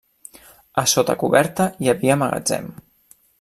[0.81, 2.73] A sota coberta hi havia magatzem.